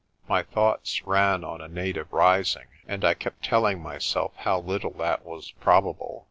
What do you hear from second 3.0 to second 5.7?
I kept telling myself how little that was